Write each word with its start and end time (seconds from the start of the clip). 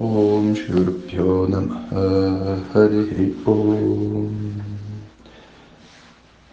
Om 0.00 0.54
Shurupyo 0.54 1.48
Namaha 1.48 2.62
Hari 2.72 3.34
Om 3.44 4.30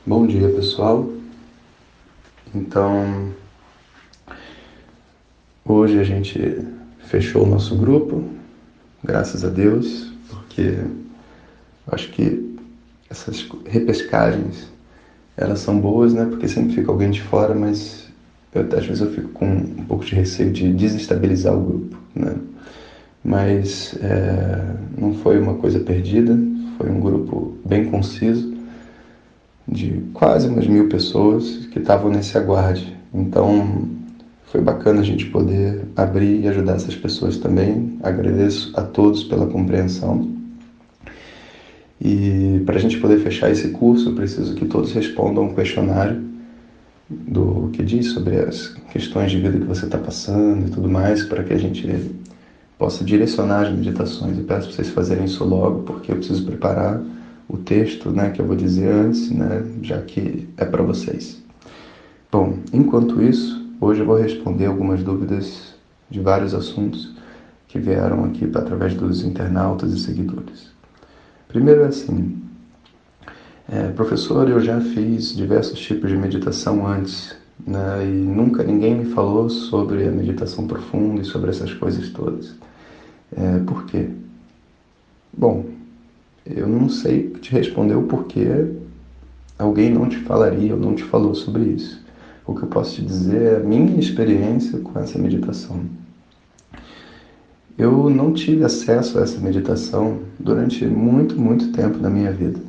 Bom 0.03 0.25
dia 0.25 0.49
pessoal, 0.49 1.07
então 2.55 3.31
hoje 5.63 5.99
a 5.99 6.03
gente 6.03 6.65
fechou 7.05 7.43
o 7.43 7.47
nosso 7.47 7.75
grupo, 7.75 8.23
graças 9.03 9.45
a 9.45 9.49
Deus, 9.49 10.11
porque 10.27 10.79
acho 11.91 12.09
que 12.13 12.57
essas 13.11 13.47
repescagens 13.67 14.67
elas 15.37 15.59
são 15.59 15.79
boas, 15.79 16.15
né? 16.15 16.25
Porque 16.25 16.47
sempre 16.47 16.73
fica 16.73 16.89
alguém 16.89 17.11
de 17.11 17.21
fora, 17.21 17.53
mas 17.53 18.07
eu, 18.55 18.63
às 18.75 18.87
vezes 18.87 19.01
eu 19.01 19.11
fico 19.11 19.29
com 19.29 19.45
um 19.45 19.85
pouco 19.85 20.03
de 20.03 20.15
receio 20.15 20.51
de 20.51 20.73
desestabilizar 20.73 21.53
o 21.55 21.63
grupo, 21.63 21.97
né? 22.15 22.35
Mas 23.25 23.97
é, 24.03 24.63
não 24.95 25.15
foi 25.15 25.39
uma 25.39 25.55
coisa 25.55 25.79
perdida, 25.79 26.37
foi 26.77 26.91
um 26.91 26.99
grupo 26.99 27.57
bem 27.65 27.85
conciso, 27.85 28.53
de 29.67 30.03
quase 30.13 30.47
umas 30.47 30.67
mil 30.67 30.87
pessoas 30.87 31.65
que 31.71 31.79
estavam 31.79 32.11
nesse 32.11 32.37
aguarde. 32.37 32.95
Então 33.11 33.89
foi 34.51 34.61
bacana 34.61 35.01
a 35.01 35.03
gente 35.03 35.25
poder 35.25 35.85
abrir 35.95 36.41
e 36.41 36.47
ajudar 36.47 36.75
essas 36.75 36.95
pessoas 36.95 37.37
também. 37.37 37.97
Agradeço 38.03 38.71
a 38.75 38.83
todos 38.83 39.23
pela 39.23 39.47
compreensão. 39.47 40.29
E 41.99 42.61
para 42.63 42.75
a 42.75 42.79
gente 42.79 42.99
poder 42.99 43.19
fechar 43.21 43.49
esse 43.49 43.69
curso, 43.69 44.09
eu 44.09 44.13
preciso 44.13 44.53
que 44.53 44.65
todos 44.65 44.93
respondam 44.93 45.45
um 45.45 45.55
questionário 45.55 46.23
do 47.09 47.69
que 47.73 47.81
diz 47.81 48.11
sobre 48.11 48.35
as 48.39 48.67
questões 48.91 49.31
de 49.31 49.39
vida 49.39 49.57
que 49.57 49.65
você 49.65 49.85
está 49.85 49.97
passando 49.97 50.67
e 50.67 50.69
tudo 50.69 50.87
mais, 50.87 51.23
para 51.23 51.43
que 51.43 51.53
a 51.53 51.57
gente 51.57 51.87
possa 52.77 53.03
direcionar 53.03 53.67
as 53.67 53.71
meditações. 53.71 54.37
Eu 54.37 54.43
peço 54.43 54.67
para 54.67 54.75
vocês 54.75 54.89
fazerem 54.89 55.25
isso 55.25 55.43
logo, 55.43 55.83
porque 55.83 56.11
eu 56.11 56.17
preciso 56.17 56.45
preparar 56.45 57.01
o 57.47 57.57
texto 57.57 58.09
né, 58.11 58.31
que 58.31 58.41
eu 58.41 58.45
vou 58.45 58.55
dizer 58.55 58.91
antes, 58.91 59.29
né, 59.29 59.63
já 59.81 60.01
que 60.01 60.47
é 60.57 60.65
para 60.65 60.83
vocês. 60.83 61.41
Bom, 62.31 62.57
enquanto 62.73 63.21
isso, 63.21 63.65
hoje 63.79 64.01
eu 64.01 64.05
vou 64.05 64.17
responder 64.17 64.65
algumas 64.65 65.03
dúvidas 65.03 65.73
de 66.09 66.19
vários 66.19 66.53
assuntos 66.53 67.15
que 67.67 67.79
vieram 67.79 68.25
aqui 68.25 68.49
através 68.53 68.93
dos 68.93 69.23
internautas 69.23 69.93
e 69.93 69.99
seguidores. 69.99 70.71
Primeiro 71.47 71.83
é 71.83 71.87
assim, 71.87 72.41
é, 73.69 73.87
professor, 73.89 74.49
eu 74.49 74.59
já 74.59 74.79
fiz 74.79 75.35
diversos 75.35 75.79
tipos 75.79 76.09
de 76.09 76.17
meditação 76.17 76.85
antes, 76.85 77.35
né, 77.65 78.03
e 78.03 78.11
nunca 78.11 78.63
ninguém 78.63 78.95
me 78.95 79.05
falou 79.13 79.49
sobre 79.49 80.07
a 80.07 80.11
meditação 80.11 80.67
profunda 80.67 81.21
e 81.21 81.25
sobre 81.25 81.49
essas 81.49 81.73
coisas 81.73 82.09
todas. 82.09 82.55
É, 83.35 83.59
por 83.59 83.85
quê? 83.85 84.09
Bom, 85.37 85.65
eu 86.45 86.67
não 86.67 86.89
sei 86.89 87.29
te 87.41 87.51
responder 87.51 87.95
o 87.95 88.03
porquê 88.03 88.71
alguém 89.57 89.89
não 89.89 90.07
te 90.07 90.17
falaria 90.17 90.73
ou 90.73 90.79
não 90.79 90.95
te 90.95 91.03
falou 91.03 91.33
sobre 91.33 91.63
isso. 91.63 92.03
O 92.45 92.53
que 92.53 92.63
eu 92.63 92.67
posso 92.67 92.95
te 92.95 93.01
dizer 93.01 93.41
é 93.41 93.55
a 93.57 93.59
minha 93.59 93.99
experiência 93.99 94.79
com 94.79 94.99
essa 94.99 95.17
meditação. 95.17 95.81
Eu 97.77 98.09
não 98.09 98.31
tive 98.31 98.63
acesso 98.63 99.17
a 99.17 99.23
essa 99.23 99.39
meditação 99.39 100.19
durante 100.39 100.85
muito, 100.85 101.39
muito 101.39 101.71
tempo 101.71 101.97
na 101.97 102.09
minha 102.09 102.31
vida. 102.31 102.59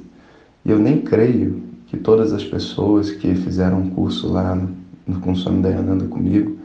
E 0.64 0.70
eu 0.70 0.78
nem 0.78 1.00
creio 1.00 1.62
que 1.96 2.02
todas 2.02 2.32
as 2.32 2.44
pessoas 2.44 3.10
que 3.10 3.34
fizeram 3.34 3.80
um 3.80 3.90
curso 3.90 4.30
lá 4.30 4.54
no, 4.54 4.76
no 5.06 5.20
Consome 5.20 5.62
Dayananda 5.62 6.04
comigo 6.06 6.58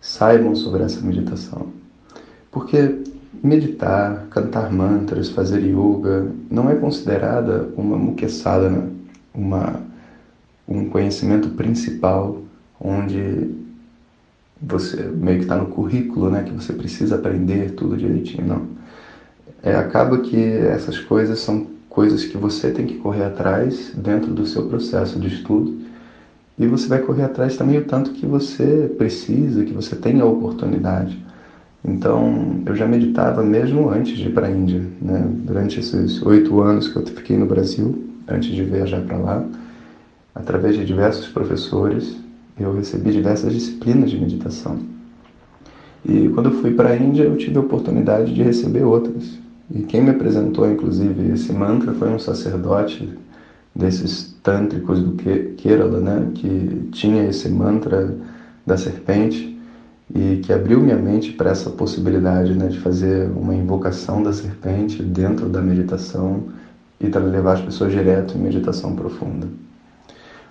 saibam 0.00 0.54
sobre 0.56 0.82
essa 0.82 1.00
meditação. 1.02 1.68
Porque 2.50 3.02
meditar, 3.42 4.26
cantar 4.30 4.72
mantras, 4.72 5.28
fazer 5.28 5.60
yoga 5.60 6.32
não 6.50 6.70
é 6.70 6.74
considerada 6.74 7.68
uma 7.76 7.96
muqueçada, 7.96 8.88
uma, 9.34 9.80
um 10.66 10.88
conhecimento 10.88 11.50
principal 11.50 12.38
onde 12.80 13.50
você 14.60 15.02
meio 15.02 15.38
que 15.38 15.44
está 15.44 15.56
no 15.56 15.66
currículo, 15.66 16.30
né, 16.30 16.42
que 16.42 16.52
você 16.52 16.72
precisa 16.72 17.16
aprender 17.16 17.72
tudo 17.72 17.96
direitinho, 17.96 18.46
não. 18.46 18.66
É, 19.62 19.74
acaba 19.74 20.18
que 20.18 20.42
essas 20.42 20.98
coisas 20.98 21.38
são 21.38 21.66
coisas 21.90 22.24
que 22.24 22.38
você 22.38 22.70
tem 22.70 22.86
que 22.86 22.94
correr 22.94 23.24
atrás 23.24 23.92
dentro 23.94 24.32
do 24.32 24.46
seu 24.46 24.66
processo 24.66 25.18
de 25.18 25.26
estudo 25.26 25.76
e 26.58 26.66
você 26.66 26.86
vai 26.86 27.00
correr 27.00 27.24
atrás 27.24 27.56
também 27.56 27.78
o 27.78 27.84
tanto 27.84 28.12
que 28.12 28.24
você 28.24 28.90
precisa, 28.96 29.64
que 29.64 29.72
você 29.72 29.96
tem 29.96 30.20
a 30.20 30.24
oportunidade. 30.24 31.18
Então, 31.84 32.62
eu 32.66 32.76
já 32.76 32.86
meditava 32.86 33.42
mesmo 33.42 33.88
antes 33.88 34.16
de 34.16 34.28
ir 34.28 34.32
para 34.32 34.46
a 34.46 34.50
Índia, 34.50 34.82
né? 35.00 35.26
Durante 35.44 35.80
esses 35.80 36.22
oito 36.22 36.60
anos 36.60 36.88
que 36.88 36.96
eu 36.96 37.06
fiquei 37.06 37.36
no 37.36 37.46
Brasil, 37.46 38.04
antes 38.28 38.50
de 38.50 38.62
viajar 38.62 39.00
para 39.00 39.16
lá, 39.16 39.44
através 40.34 40.76
de 40.76 40.84
diversos 40.84 41.28
professores, 41.28 42.14
eu 42.58 42.74
recebi 42.74 43.10
diversas 43.10 43.52
disciplinas 43.52 44.10
de 44.10 44.20
meditação. 44.20 44.78
E 46.04 46.28
quando 46.28 46.50
eu 46.50 46.60
fui 46.60 46.74
para 46.74 46.90
a 46.90 46.96
Índia, 46.96 47.22
eu 47.22 47.36
tive 47.36 47.56
a 47.56 47.62
oportunidade 47.62 48.34
de 48.34 48.42
receber 48.42 48.84
outras. 48.84 49.38
E 49.72 49.82
quem 49.82 50.02
me 50.02 50.10
apresentou, 50.10 50.70
inclusive, 50.70 51.32
esse 51.32 51.52
mantra 51.52 51.92
foi 51.92 52.08
um 52.08 52.18
sacerdote 52.18 53.16
desses 53.74 54.34
tântricos 54.42 55.00
do 55.00 55.12
Kerala, 55.56 56.00
né, 56.00 56.30
que 56.34 56.88
tinha 56.90 57.24
esse 57.28 57.48
mantra 57.48 58.16
da 58.66 58.76
serpente 58.76 59.58
e 60.12 60.38
que 60.38 60.52
abriu 60.52 60.80
minha 60.80 60.96
mente 60.96 61.32
para 61.32 61.50
essa 61.50 61.70
possibilidade 61.70 62.52
né, 62.52 62.66
de 62.66 62.80
fazer 62.80 63.30
uma 63.30 63.54
invocação 63.54 64.22
da 64.22 64.32
serpente 64.32 65.02
dentro 65.02 65.48
da 65.48 65.62
meditação 65.62 66.44
e 66.98 67.08
para 67.08 67.20
levar 67.20 67.54
as 67.54 67.60
pessoas 67.60 67.92
direto 67.92 68.36
em 68.36 68.40
meditação 68.40 68.96
profunda. 68.96 69.46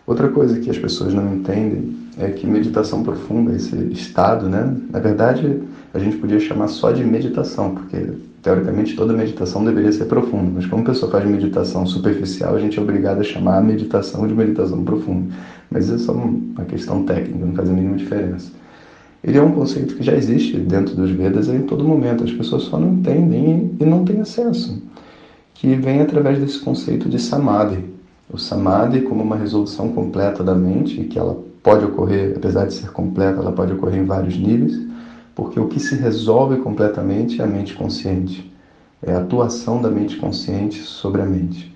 Outra 0.07 0.29
coisa 0.29 0.59
que 0.59 0.69
as 0.69 0.77
pessoas 0.77 1.13
não 1.13 1.35
entendem 1.35 1.95
é 2.17 2.29
que 2.29 2.47
meditação 2.47 3.03
profunda, 3.03 3.53
esse 3.53 3.75
estado, 3.91 4.47
né, 4.47 4.75
na 4.89 4.99
verdade 4.99 5.61
a 5.93 5.99
gente 5.99 6.17
podia 6.17 6.39
chamar 6.39 6.69
só 6.69 6.91
de 6.91 7.03
meditação, 7.03 7.75
porque 7.75 8.28
teoricamente 8.41 8.95
toda 8.95 9.13
meditação 9.13 9.63
deveria 9.63 9.91
ser 9.91 10.05
profunda, 10.05 10.51
mas 10.55 10.65
como 10.65 10.83
a 10.83 10.85
pessoa 10.85 11.11
faz 11.11 11.25
meditação 11.25 11.85
superficial, 11.85 12.55
a 12.55 12.59
gente 12.59 12.79
é 12.79 12.81
obrigado 12.81 13.19
a 13.19 13.23
chamar 13.23 13.57
a 13.57 13.61
meditação 13.61 14.27
de 14.27 14.33
meditação 14.33 14.83
profunda. 14.83 15.33
Mas 15.69 15.85
isso 15.85 15.95
é 15.95 15.97
só 15.97 16.13
uma 16.13 16.65
questão 16.65 17.03
técnica, 17.03 17.45
não 17.45 17.53
faz 17.53 17.69
a 17.69 17.73
mínima 17.73 17.97
diferença. 17.97 18.51
Ele 19.23 19.37
é 19.37 19.41
um 19.41 19.51
conceito 19.51 19.95
que 19.95 20.03
já 20.03 20.15
existe 20.15 20.57
dentro 20.57 20.95
dos 20.95 21.11
Vedas 21.11 21.49
em 21.49 21.61
todo 21.63 21.83
momento, 21.83 22.23
as 22.23 22.31
pessoas 22.31 22.63
só 22.63 22.79
não 22.79 22.93
entendem 22.93 23.71
e 23.79 23.85
não 23.85 24.05
têm 24.05 24.21
acesso, 24.21 24.81
que 25.53 25.75
vem 25.75 26.01
através 26.01 26.39
desse 26.39 26.59
conceito 26.59 27.09
de 27.09 27.19
samadhi. 27.19 27.83
O 28.31 28.37
samadhi 28.37 29.01
como 29.01 29.21
uma 29.21 29.35
resolução 29.35 29.89
completa 29.89 30.43
da 30.43 30.55
mente, 30.55 31.03
que 31.03 31.19
ela 31.19 31.37
pode 31.61 31.83
ocorrer, 31.83 32.33
apesar 32.37 32.65
de 32.65 32.73
ser 32.73 32.91
completa, 32.91 33.41
ela 33.41 33.51
pode 33.51 33.73
ocorrer 33.73 33.99
em 33.99 34.05
vários 34.05 34.37
níveis, 34.37 34.79
porque 35.39 35.57
o 35.57 35.69
que 35.69 35.79
se 35.79 35.95
resolve 35.95 36.57
completamente 36.57 37.39
é 37.39 37.45
a 37.45 37.47
mente 37.47 37.73
consciente, 37.73 38.53
é 39.01 39.13
a 39.13 39.19
atuação 39.19 39.81
da 39.81 39.89
mente 39.89 40.17
consciente 40.17 40.81
sobre 40.81 41.21
a 41.21 41.25
mente. 41.25 41.73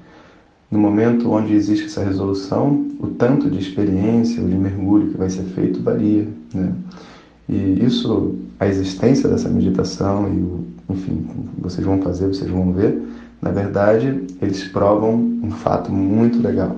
No 0.70 0.78
momento 0.78 1.32
onde 1.32 1.54
existe 1.54 1.86
essa 1.86 2.04
resolução, 2.04 2.86
o 3.00 3.08
tanto 3.08 3.50
de 3.50 3.58
experiência 3.58 4.44
ou 4.44 4.50
de 4.50 4.56
mergulho 4.56 5.12
que 5.12 5.18
vai 5.18 5.30
ser 5.30 5.44
feito 5.44 5.82
varia. 5.82 6.28
Né? 6.54 6.74
E 7.48 7.86
isso, 7.86 8.36
a 8.60 8.68
existência 8.68 9.30
dessa 9.30 9.48
meditação 9.48 10.28
e 10.28 10.42
o, 10.42 10.66
enfim, 10.90 11.26
vocês 11.58 11.88
vão 11.88 12.02
fazer, 12.02 12.28
vocês 12.28 12.52
vão 12.52 12.74
ver, 12.74 13.02
na 13.42 13.52
verdade, 13.52 14.26
eles 14.42 14.66
provam 14.66 15.14
um 15.42 15.52
fato 15.52 15.90
muito 15.90 16.42
legal 16.42 16.76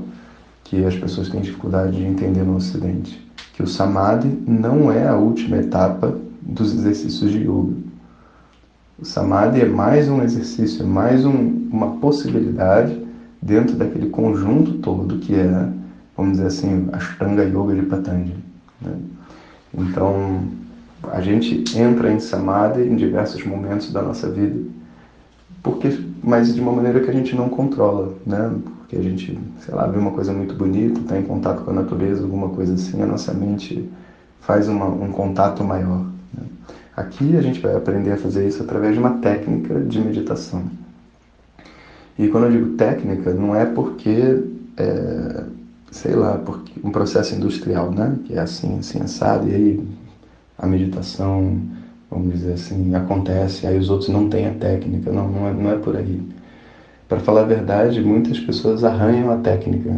que 0.64 0.86
as 0.86 0.96
pessoas 0.96 1.30
têm 1.30 1.42
dificuldade 1.42 1.98
de 1.98 2.04
entender 2.04 2.44
no 2.44 2.58
Ocidente, 2.58 3.28
que 3.54 3.64
o 3.64 3.68
samadhi 3.68 4.28
não 4.46 4.92
é 4.92 5.08
a 5.08 5.16
última 5.16 5.58
etapa 5.58 6.16
dos 6.46 6.74
exercícios 6.74 7.32
de 7.32 7.40
yoga. 7.40 7.74
O 9.00 9.06
samadhi 9.06 9.62
é 9.62 9.66
mais 9.66 10.08
um 10.08 10.22
exercício, 10.22 10.84
é 10.84 10.86
mais 10.86 11.26
um, 11.26 11.68
uma 11.72 11.98
possibilidade 11.98 13.06
dentro 13.42 13.76
daquele 13.76 14.10
conjunto 14.10 14.74
todo 14.76 15.20
que 15.20 15.36
é, 15.36 15.70
vamos 16.16 16.34
dizer 16.34 16.48
assim, 16.48 16.88
a 16.94 16.98
Ashtanga 16.98 17.44
Yoga 17.44 17.76
de 17.76 17.82
Patanjali. 17.84 18.44
Né? 18.82 18.94
Então, 19.78 20.44
a 21.12 21.20
gente 21.20 21.64
entra 21.78 22.12
em 22.12 22.20
samadhi 22.20 22.84
em 22.84 22.96
diversos 22.96 23.44
momentos 23.46 23.92
da 23.92 24.02
nossa 24.02 24.30
vida 24.30 24.76
porque, 25.66 26.00
mas 26.24 26.54
de 26.54 26.62
uma 26.62 26.72
maneira 26.72 27.00
que 27.00 27.10
a 27.10 27.14
gente 27.14 27.36
não 27.36 27.50
controla, 27.50 28.14
né? 28.24 28.52
Porque 28.78 28.96
a 28.96 29.02
gente, 29.02 29.36
sei 29.62 29.74
lá, 29.74 29.88
vê 29.88 29.98
uma 29.98 30.12
coisa 30.12 30.32
muito 30.32 30.54
bonita, 30.54 31.00
está 31.00 31.18
em 31.18 31.24
contato 31.24 31.64
com 31.64 31.72
a 31.72 31.74
natureza, 31.74 32.22
alguma 32.22 32.50
coisa 32.50 32.76
assim, 32.76 33.02
a 33.02 33.06
nossa 33.08 33.34
mente 33.34 33.90
faz 34.42 34.70
uma, 34.70 34.86
um 34.86 35.12
contato 35.12 35.64
maior. 35.64 36.06
Aqui 36.96 37.36
a 37.36 37.42
gente 37.42 37.60
vai 37.60 37.76
aprender 37.76 38.14
a 38.14 38.18
fazer 38.18 38.48
isso 38.48 38.64
através 38.64 38.94
de 38.94 39.00
uma 39.00 39.18
técnica 39.18 39.80
de 39.82 40.00
meditação. 40.00 40.64
E 42.18 42.30
quando 42.30 42.46
eu 42.46 42.52
digo 42.52 42.78
técnica, 42.78 43.34
não 43.34 43.54
é 43.54 43.66
porque, 43.66 44.44
é, 44.78 45.44
sei 45.92 46.16
lá, 46.16 46.38
porque 46.38 46.72
um 46.82 46.92
processo 46.92 47.36
industrial, 47.36 47.92
né? 47.92 48.18
Que 48.26 48.36
é 48.36 48.40
assim, 48.40 48.80
assim, 48.80 49.02
assado, 49.02 49.50
e 49.50 49.54
aí 49.54 49.88
a 50.58 50.66
meditação, 50.66 51.60
vamos 52.10 52.34
dizer 52.34 52.54
assim, 52.54 52.96
acontece, 52.96 53.68
aí 53.68 53.78
os 53.78 53.90
outros 53.90 54.10
não 54.10 54.30
têm 54.30 54.48
a 54.48 54.54
técnica. 54.54 55.12
Não, 55.12 55.30
não 55.30 55.48
é, 55.48 55.54
não 55.54 55.72
é 55.72 55.76
por 55.76 55.98
aí. 55.98 56.22
Para 57.10 57.20
falar 57.20 57.42
a 57.42 57.46
verdade, 57.46 58.02
muitas 58.02 58.40
pessoas 58.40 58.86
arranham 58.86 59.32
a 59.32 59.38
técnica. 59.38 59.94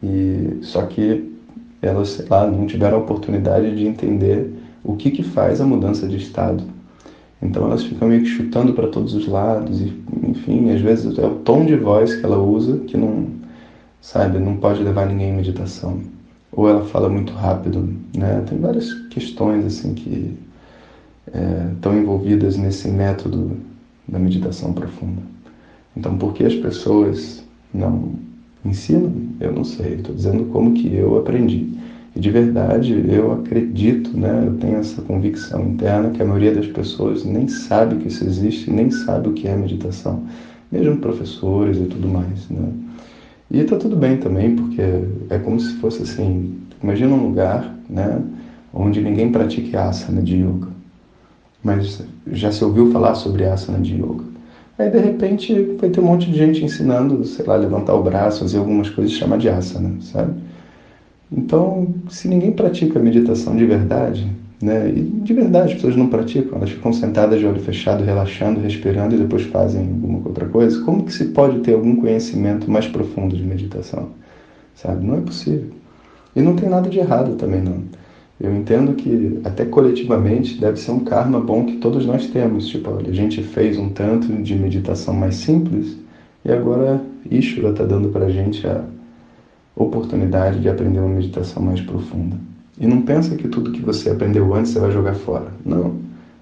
E 0.00 0.58
só 0.62 0.82
que 0.82 1.34
elas, 1.82 2.10
sei 2.10 2.26
lá, 2.30 2.46
não 2.46 2.66
tiveram 2.66 2.98
a 2.98 3.00
oportunidade 3.00 3.74
de 3.74 3.86
entender 3.86 4.59
o 4.84 4.96
que 4.96 5.10
que 5.10 5.22
faz 5.22 5.60
a 5.60 5.66
mudança 5.66 6.06
de 6.06 6.16
estado. 6.16 6.64
Então 7.42 7.66
elas 7.66 7.82
ficam 7.84 8.08
meio 8.08 8.22
que 8.22 8.28
chutando 8.28 8.74
para 8.74 8.88
todos 8.88 9.14
os 9.14 9.26
lados 9.26 9.80
e, 9.80 9.92
enfim, 10.26 10.70
às 10.70 10.80
vezes 10.80 11.18
é 11.18 11.26
o 11.26 11.36
tom 11.36 11.64
de 11.64 11.76
voz 11.76 12.14
que 12.14 12.24
ela 12.24 12.38
usa 12.38 12.78
que 12.80 12.96
não, 12.96 13.28
sabe, 14.00 14.38
não 14.38 14.56
pode 14.56 14.82
levar 14.82 15.06
ninguém 15.06 15.30
em 15.30 15.36
meditação. 15.36 16.00
Ou 16.52 16.68
ela 16.68 16.84
fala 16.84 17.08
muito 17.08 17.32
rápido, 17.32 17.88
né? 18.14 18.42
Tem 18.48 18.58
várias 18.58 18.92
questões 19.08 19.64
assim 19.64 19.94
que 19.94 20.36
é, 21.32 21.70
estão 21.74 21.96
envolvidas 21.96 22.56
nesse 22.56 22.88
método 22.88 23.56
da 24.06 24.18
meditação 24.18 24.72
profunda. 24.72 25.22
Então, 25.96 26.16
por 26.18 26.34
que 26.34 26.44
as 26.44 26.54
pessoas 26.54 27.42
não 27.72 28.14
ensinam? 28.64 29.12
Eu 29.38 29.52
não 29.52 29.64
sei. 29.64 29.94
Estou 29.94 30.14
dizendo 30.14 30.44
como 30.46 30.74
que 30.74 30.92
eu 30.94 31.16
aprendi. 31.18 31.72
E 32.14 32.20
de 32.20 32.30
verdade, 32.30 33.04
eu 33.08 33.32
acredito, 33.32 34.16
né? 34.16 34.44
Eu 34.46 34.56
tenho 34.56 34.78
essa 34.78 35.00
convicção 35.02 35.62
interna 35.62 36.10
que 36.10 36.20
a 36.20 36.24
maioria 36.24 36.54
das 36.54 36.66
pessoas 36.66 37.24
nem 37.24 37.46
sabe 37.46 37.96
que 37.96 38.08
isso 38.08 38.24
existe, 38.24 38.70
nem 38.70 38.90
sabe 38.90 39.28
o 39.28 39.32
que 39.32 39.46
é 39.46 39.56
meditação, 39.56 40.24
mesmo 40.72 40.96
professores 40.96 41.78
e 41.78 41.84
tudo 41.84 42.08
mais, 42.08 42.48
né? 42.48 42.68
E 43.50 43.60
está 43.60 43.76
tudo 43.76 43.96
bem 43.96 44.16
também, 44.16 44.54
porque 44.54 44.80
é 45.28 45.38
como 45.38 45.58
se 45.58 45.74
fosse 45.74 46.02
assim, 46.02 46.54
imagina 46.82 47.14
um 47.14 47.26
lugar, 47.26 47.74
né, 47.88 48.20
onde 48.72 49.00
ninguém 49.00 49.32
pratique 49.32 49.76
asana 49.76 50.22
de 50.22 50.36
yoga. 50.36 50.68
Mas 51.62 52.00
já 52.32 52.52
se 52.52 52.64
ouviu 52.64 52.92
falar 52.92 53.16
sobre 53.16 53.44
asana 53.44 53.80
de 53.80 53.96
yoga. 53.96 54.24
Aí 54.78 54.88
de 54.88 54.98
repente 54.98 55.52
vai 55.80 55.90
ter 55.90 56.00
um 56.00 56.04
monte 56.04 56.30
de 56.30 56.38
gente 56.38 56.64
ensinando, 56.64 57.24
sei 57.24 57.44
lá, 57.44 57.56
levantar 57.56 57.94
o 57.94 58.02
braço, 58.02 58.40
fazer 58.40 58.58
algumas 58.58 58.88
coisas 58.88 59.12
chamar 59.12 59.38
de 59.38 59.48
asana, 59.48 59.96
sabe? 60.00 60.32
Então, 61.32 61.94
se 62.08 62.28
ninguém 62.28 62.52
pratica 62.52 62.98
meditação 62.98 63.56
de 63.56 63.64
verdade, 63.64 64.30
né? 64.60 64.90
E 64.90 65.00
de 65.00 65.32
verdade 65.32 65.68
as 65.68 65.74
pessoas 65.74 65.96
não 65.96 66.08
praticam, 66.08 66.58
elas 66.58 66.70
ficam 66.70 66.92
sentadas 66.92 67.38
de 67.38 67.46
olho 67.46 67.60
fechado, 67.60 68.04
relaxando, 68.04 68.60
respirando 68.60 69.14
e 69.14 69.18
depois 69.18 69.42
fazem 69.44 69.80
alguma 69.80 70.20
outra 70.26 70.46
coisa. 70.46 70.82
Como 70.84 71.04
que 71.04 71.12
se 71.12 71.26
pode 71.26 71.60
ter 71.60 71.74
algum 71.74 71.96
conhecimento 71.96 72.70
mais 72.70 72.86
profundo 72.86 73.36
de 73.36 73.42
meditação? 73.42 74.10
Sabe? 74.74 75.06
Não 75.06 75.16
é 75.16 75.20
possível. 75.20 75.70
E 76.36 76.42
não 76.42 76.56
tem 76.56 76.68
nada 76.68 76.90
de 76.90 76.98
errado 76.98 77.36
também 77.36 77.62
não. 77.62 77.82
Eu 78.38 78.54
entendo 78.54 78.94
que 78.94 79.40
até 79.44 79.64
coletivamente 79.64 80.58
deve 80.58 80.78
ser 80.78 80.92
um 80.92 81.00
karma 81.00 81.40
bom 81.40 81.64
que 81.64 81.76
todos 81.76 82.06
nós 82.06 82.26
temos. 82.26 82.68
Tipo, 82.68 82.90
olha, 82.90 83.10
a 83.10 83.14
gente 83.14 83.42
fez 83.42 83.78
um 83.78 83.90
tanto 83.90 84.28
de 84.42 84.54
meditação 84.54 85.12
mais 85.14 85.36
simples 85.36 85.96
e 86.44 86.50
agora 86.50 87.02
Ishvara 87.30 87.72
está 87.72 87.84
dando 87.84 88.08
para 88.08 88.26
a 88.26 88.30
gente 88.30 88.66
a 88.66 88.82
oportunidade 89.82 90.60
de 90.60 90.68
aprender 90.68 90.98
uma 90.98 91.08
meditação 91.08 91.62
mais 91.62 91.80
profunda. 91.80 92.36
E 92.78 92.86
não 92.86 93.02
pensa 93.02 93.36
que 93.36 93.48
tudo 93.48 93.72
que 93.72 93.80
você 93.80 94.10
aprendeu 94.10 94.54
antes 94.54 94.72
você 94.72 94.78
vai 94.78 94.90
jogar 94.90 95.14
fora. 95.14 95.48
Não. 95.64 95.98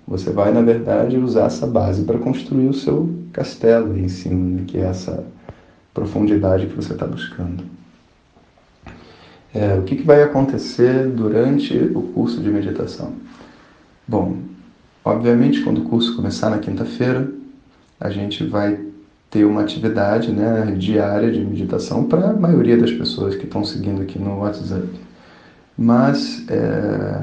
Você 0.07 0.31
vai, 0.31 0.53
na 0.53 0.63
verdade, 0.63 1.19
usar 1.19 1.47
essa 1.47 1.67
base 1.67 2.03
para 2.03 2.19
construir 2.19 2.69
o 2.69 2.75
seu 2.75 3.15
castelo 3.33 3.97
em 3.97 4.09
cima, 4.09 4.57
né? 4.57 4.65
que 4.67 4.79
é 4.79 4.83
essa 4.83 5.25
profundidade 5.93 6.67
que 6.67 6.75
você 6.75 6.93
está 6.93 7.07
buscando. 7.07 7.65
É, 9.55 9.75
o 9.75 9.83
que, 9.83 9.97
que 9.97 10.03
vai 10.03 10.23
acontecer 10.23 11.09
durante 11.09 11.77
o 11.95 12.03
curso 12.03 12.41
de 12.41 12.51
meditação? 12.51 13.13
Bom, 14.07 14.39
obviamente, 15.05 15.63
quando 15.63 15.79
o 15.79 15.85
curso 15.85 16.17
começar 16.17 16.51
na 16.51 16.59
quinta-feira, 16.59 17.31
a 18.01 18.11
gente 18.11 18.45
vai 18.45 18.88
ter 19.31 19.45
uma 19.45 19.61
atividade 19.61 20.33
né, 20.33 20.75
diária 20.77 21.31
de 21.31 21.41
meditação 21.41 22.05
para 22.05 22.31
a 22.31 22.33
maioria 22.33 22.79
das 22.79 22.91
pessoas 22.91 23.35
que 23.35 23.45
estão 23.45 23.65
seguindo 23.65 24.01
aqui 24.01 24.19
no 24.19 24.39
WhatsApp. 24.39 24.89
Mas 25.77 26.45
é, 26.49 27.23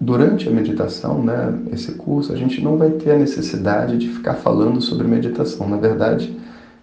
durante 0.00 0.48
a 0.48 0.52
meditação, 0.52 1.22
né, 1.22 1.58
esse 1.72 1.92
curso, 1.92 2.32
a 2.32 2.36
gente 2.36 2.62
não 2.62 2.76
vai 2.76 2.90
ter 2.90 3.12
a 3.12 3.18
necessidade 3.18 3.98
de 3.98 4.08
ficar 4.08 4.34
falando 4.34 4.80
sobre 4.80 5.08
meditação. 5.08 5.68
Na 5.68 5.76
verdade, 5.76 6.36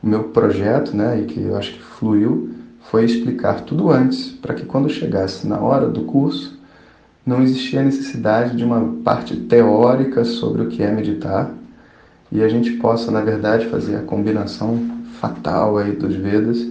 o 0.03 0.07
meu 0.07 0.25
projeto, 0.25 0.95
né, 0.95 1.21
e 1.21 1.25
que 1.25 1.41
eu 1.41 1.55
acho 1.55 1.73
que 1.73 1.81
fluiu, 1.81 2.51
foi 2.91 3.05
explicar 3.05 3.61
tudo 3.61 3.89
antes, 3.89 4.29
para 4.29 4.53
que 4.53 4.65
quando 4.65 4.89
chegasse 4.89 5.47
na 5.47 5.59
hora 5.59 5.87
do 5.87 6.01
curso, 6.01 6.57
não 7.25 7.41
existia 7.41 7.83
necessidade 7.83 8.55
de 8.55 8.63
uma 8.63 9.01
parte 9.03 9.35
teórica 9.35 10.23
sobre 10.23 10.61
o 10.61 10.67
que 10.67 10.81
é 10.81 10.91
meditar 10.91 11.51
e 12.31 12.43
a 12.43 12.47
gente 12.47 12.71
possa, 12.73 13.11
na 13.11 13.21
verdade, 13.21 13.67
fazer 13.67 13.95
a 13.95 14.01
combinação 14.01 14.79
fatal 15.19 15.77
aí 15.77 15.93
dos 15.93 16.15
Vedas, 16.15 16.65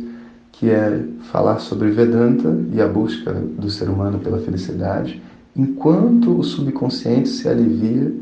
que 0.52 0.70
é 0.70 1.02
falar 1.30 1.58
sobre 1.58 1.90
Vedanta 1.90 2.56
e 2.72 2.80
a 2.80 2.88
busca 2.88 3.32
do 3.32 3.70
ser 3.70 3.88
humano 3.88 4.18
pela 4.18 4.38
felicidade, 4.38 5.22
enquanto 5.54 6.38
o 6.38 6.42
subconsciente 6.42 7.28
se 7.28 7.48
alivia 7.48 8.12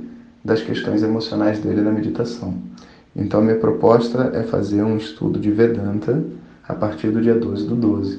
das 0.45 0.61
questões 0.61 1.03
emocionais 1.03 1.59
dele 1.59 1.81
na 1.81 1.91
meditação. 1.91 2.55
Então, 3.17 3.41
minha 3.41 3.57
proposta 3.57 4.33
é 4.35 4.43
fazer 4.43 4.83
um 4.83 4.97
estudo 4.97 5.39
de 5.39 5.51
Vedanta 5.51 6.23
a 6.67 6.75
partir 6.75 7.11
do 7.11 7.21
dia 7.21 7.35
12 7.35 7.67
do 7.67 7.77
12. 7.77 8.19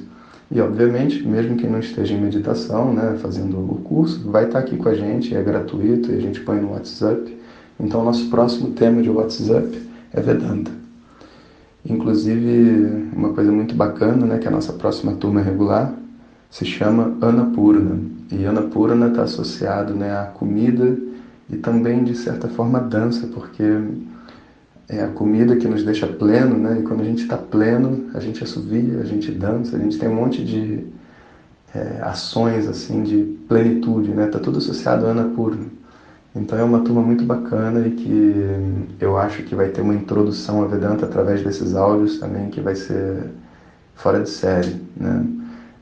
E, 0.50 0.60
obviamente, 0.60 1.26
mesmo 1.26 1.56
quem 1.56 1.68
não 1.68 1.80
esteja 1.80 2.14
em 2.14 2.20
meditação, 2.20 2.94
né, 2.94 3.16
fazendo 3.20 3.58
o 3.58 3.80
curso, 3.82 4.30
vai 4.30 4.46
estar 4.46 4.60
aqui 4.60 4.76
com 4.76 4.88
a 4.88 4.94
gente, 4.94 5.34
é 5.34 5.42
gratuito 5.42 6.10
e 6.12 6.16
a 6.16 6.20
gente 6.20 6.40
põe 6.40 6.60
no 6.60 6.72
WhatsApp. 6.72 7.35
Então, 7.78 8.04
nosso 8.04 8.28
próximo 8.30 8.70
tema 8.70 9.02
de 9.02 9.10
WhatsApp 9.10 9.80
é 10.12 10.20
Vedanta. 10.20 10.70
Inclusive, 11.84 13.10
uma 13.14 13.32
coisa 13.32 13.52
muito 13.52 13.74
bacana, 13.74 14.26
né, 14.26 14.38
que 14.38 14.48
a 14.48 14.50
nossa 14.50 14.72
próxima 14.72 15.12
turma 15.12 15.40
regular 15.40 15.92
se 16.50 16.64
chama 16.64 17.16
Anapurna. 17.20 18.00
E 18.32 18.44
Anapurna 18.44 19.08
está 19.08 19.22
associado 19.22 19.94
né, 19.94 20.10
à 20.10 20.24
comida 20.24 20.96
e 21.48 21.56
também, 21.56 22.02
de 22.02 22.16
certa 22.16 22.48
forma, 22.48 22.78
à 22.78 22.80
dança, 22.80 23.28
porque 23.28 23.62
é 24.88 25.02
a 25.02 25.08
comida 25.08 25.56
que 25.56 25.68
nos 25.68 25.84
deixa 25.84 26.06
pleno, 26.06 26.56
né? 26.56 26.78
E 26.80 26.82
quando 26.82 27.00
a 27.00 27.04
gente 27.04 27.22
está 27.22 27.36
pleno, 27.36 28.08
a 28.14 28.20
gente 28.20 28.42
assovia, 28.42 29.00
a 29.00 29.04
gente 29.04 29.30
dança, 29.32 29.76
a 29.76 29.80
gente 29.80 29.98
tem 29.98 30.08
um 30.08 30.14
monte 30.14 30.44
de 30.44 30.84
é, 31.74 32.00
ações 32.02 32.68
assim 32.68 33.02
de 33.02 33.22
plenitude, 33.48 34.10
né? 34.10 34.26
Tá 34.26 34.38
tudo 34.38 34.58
associado 34.58 35.06
a 35.06 35.10
Ana 35.10 35.24
Purna. 35.24 35.66
Então 36.36 36.58
é 36.58 36.62
uma 36.62 36.80
turma 36.80 37.00
muito 37.00 37.24
bacana 37.24 37.86
e 37.86 37.92
que 37.92 38.86
eu 39.00 39.16
acho 39.16 39.42
que 39.42 39.54
vai 39.54 39.70
ter 39.70 39.80
uma 39.80 39.94
introdução 39.94 40.62
a 40.62 40.66
Vedanta 40.66 41.06
através 41.06 41.42
desses 41.42 41.74
áudios 41.74 42.18
também 42.18 42.50
que 42.50 42.60
vai 42.60 42.76
ser 42.76 43.30
fora 43.94 44.22
de 44.22 44.28
série, 44.28 44.76
né? 44.94 45.24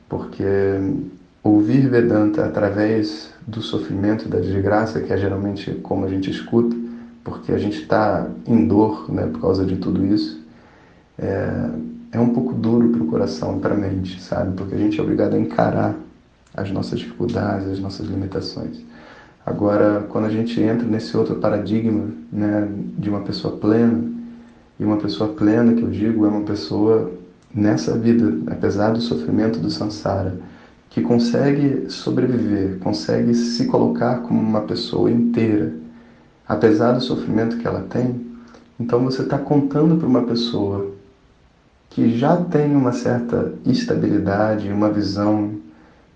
Porque 0.07 0.45
ouvir 1.43 1.89
Vedanta 1.89 2.45
através 2.45 3.33
do 3.45 3.61
sofrimento, 3.61 4.29
da 4.29 4.39
desgraça, 4.39 5.01
que 5.01 5.11
é 5.11 5.17
geralmente 5.17 5.71
como 5.83 6.05
a 6.05 6.09
gente 6.09 6.31
escuta, 6.31 6.73
porque 7.21 7.51
a 7.51 7.57
gente 7.57 7.81
está 7.81 8.25
em 8.47 8.65
dor 8.65 9.11
né, 9.11 9.27
por 9.27 9.41
causa 9.41 9.65
de 9.65 9.75
tudo 9.75 10.05
isso, 10.05 10.41
é, 11.19 11.69
é 12.13 12.19
um 12.19 12.29
pouco 12.29 12.53
duro 12.53 12.89
para 12.89 13.03
o 13.03 13.07
coração 13.07 13.57
e 13.57 13.59
para 13.59 13.73
a 13.73 13.77
mente, 13.77 14.21
sabe? 14.21 14.55
Porque 14.55 14.73
a 14.73 14.77
gente 14.77 14.97
é 14.97 15.03
obrigado 15.03 15.33
a 15.33 15.37
encarar 15.37 15.95
as 16.53 16.71
nossas 16.71 16.99
dificuldades, 16.99 17.67
as 17.67 17.79
nossas 17.79 18.07
limitações. 18.07 18.94
Agora, 19.45 20.05
quando 20.09 20.25
a 20.25 20.29
gente 20.29 20.59
entra 20.59 20.87
nesse 20.87 21.15
outro 21.15 21.35
paradigma 21.35 22.09
né, 22.31 22.67
de 22.97 23.09
uma 23.09 23.21
pessoa 23.21 23.57
plena, 23.57 24.03
e 24.79 24.83
uma 24.83 24.97
pessoa 24.97 25.33
plena, 25.33 25.73
que 25.73 25.83
eu 25.83 25.89
digo, 25.89 26.25
é 26.25 26.29
uma 26.29 26.41
pessoa 26.41 27.11
nessa 27.53 27.97
vida, 27.97 28.51
apesar 28.51 28.91
do 28.91 29.01
sofrimento 29.01 29.59
do 29.59 29.69
samsara, 29.69 30.37
que 30.89 31.01
consegue 31.01 31.89
sobreviver, 31.89 32.79
consegue 32.79 33.33
se 33.33 33.65
colocar 33.65 34.17
como 34.19 34.39
uma 34.39 34.61
pessoa 34.61 35.11
inteira, 35.11 35.73
apesar 36.47 36.93
do 36.93 37.01
sofrimento 37.01 37.57
que 37.57 37.67
ela 37.67 37.81
tem, 37.81 38.25
então 38.79 39.03
você 39.03 39.21
está 39.21 39.37
contando 39.37 39.95
para 39.97 40.07
uma 40.07 40.23
pessoa 40.23 40.91
que 41.89 42.17
já 42.17 42.35
tem 42.35 42.75
uma 42.75 42.91
certa 42.91 43.53
estabilidade, 43.65 44.69
uma 44.69 44.89
visão 44.89 45.51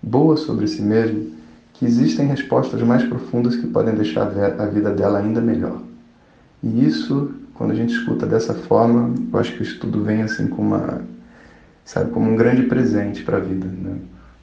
boa 0.02 0.36
sobre 0.36 0.66
si 0.66 0.82
mesmo, 0.82 1.30
que 1.80 1.86
existem 1.86 2.26
respostas 2.26 2.82
mais 2.82 3.02
profundas 3.04 3.56
que 3.56 3.66
podem 3.66 3.94
deixar 3.94 4.26
a 4.26 4.66
vida 4.66 4.90
dela 4.90 5.18
ainda 5.18 5.40
melhor. 5.40 5.80
E 6.62 6.84
isso, 6.84 7.32
quando 7.54 7.70
a 7.70 7.74
gente 7.74 7.94
escuta 7.94 8.26
dessa 8.26 8.52
forma, 8.52 9.14
eu 9.32 9.38
acho 9.38 9.54
que 9.54 9.60
o 9.60 9.62
estudo 9.62 10.04
vem 10.04 10.20
assim 10.20 10.46
uma, 10.58 11.00
sabe, 11.82 12.10
como 12.10 12.30
um 12.30 12.36
grande 12.36 12.64
presente 12.64 13.22
para 13.22 13.38
a 13.38 13.40
vida, 13.40 13.66
né? 13.66 13.96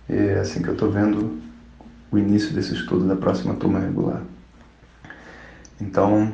E 0.09 0.15
é 0.15 0.39
assim 0.39 0.63
que 0.63 0.67
eu 0.67 0.73
estou 0.73 0.89
vendo 0.89 1.37
o 2.11 2.17
início 2.17 2.55
desse 2.55 2.73
estudo 2.73 3.07
da 3.07 3.15
próxima 3.15 3.53
turma 3.53 3.77
regular. 3.77 4.23
Então, 5.79 6.33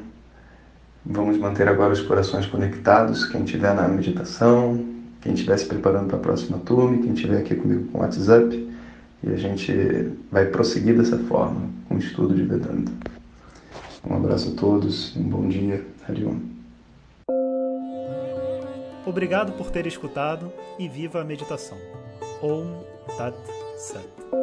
vamos 1.06 1.38
manter 1.38 1.68
agora 1.68 1.92
os 1.92 2.00
corações 2.00 2.46
conectados, 2.46 3.26
quem 3.26 3.44
estiver 3.44 3.76
na 3.76 3.90
meditação, 3.90 4.82
quem 5.20 5.34
estiver 5.34 5.58
se 5.58 5.66
preparando 5.66 6.08
para 6.08 6.16
a 6.16 6.22
próxima 6.22 6.60
turma, 6.60 6.98
quem 6.98 7.12
estiver 7.12 7.40
aqui 7.40 7.56
comigo 7.56 7.90
com 7.92 7.98
o 7.98 8.02
WhatsApp, 8.02 8.72
e 9.24 9.34
a 9.34 9.38
gente 9.38 9.74
vai 10.32 10.46
prosseguir 10.46 10.98
dessa 10.98 11.18
forma 11.18 11.70
com 11.88 11.96
o 11.96 12.00
estudo 12.00 12.36
de 12.36 12.44
Vedanta. 12.44 12.92
Um 14.06 14.16
abraço 14.16 14.52
a 14.52 14.60
todos, 14.60 15.16
um 15.16 15.24
bom 15.24 15.48
dia, 15.48 15.86
Hariom. 16.08 16.40
Obrigado 19.06 19.54
por 19.54 19.70
ter 19.72 19.86
escutado 19.88 20.52
e 20.78 20.88
viva 20.88 21.22
a 21.22 21.24
meditação. 21.24 21.78
Om 22.42 22.84
Tat 23.18 23.36
Sat. 23.78 24.43